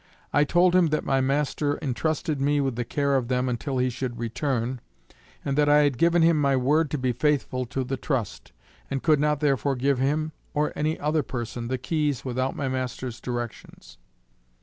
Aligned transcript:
I 0.33 0.45
told 0.45 0.73
him 0.75 0.87
that 0.87 1.05
my 1.05 1.21
master 1.21 1.75
intrusted 1.77 2.41
me 2.41 2.59
with 2.59 2.75
the 2.75 2.83
care 2.83 3.15
of 3.17 3.27
them 3.27 3.47
until 3.47 3.77
he 3.77 3.91
should 3.91 4.17
return, 4.17 4.81
and 5.45 5.55
that 5.59 5.69
I 5.69 5.81
had 5.83 5.99
given 5.99 6.23
him 6.23 6.41
my 6.41 6.55
word 6.55 6.89
to 6.89 6.97
be 6.97 7.11
faithful 7.11 7.67
to 7.67 7.83
the 7.83 7.97
trust, 7.97 8.51
and 8.89 9.03
could 9.03 9.19
not 9.19 9.41
therefore 9.41 9.75
give 9.75 9.99
him 9.99 10.31
or 10.55 10.73
any 10.75 10.99
other 10.99 11.21
person 11.21 11.67
the 11.67 11.77
keys 11.77 12.25
without 12.25 12.55
my 12.55 12.67
master's 12.67 13.21
directions. 13.21 13.99